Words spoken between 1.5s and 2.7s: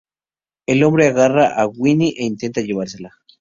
a Winnie e intenta